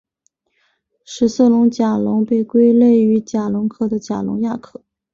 [1.05, 4.81] 史色甲龙被归类于甲龙科的甲龙亚科。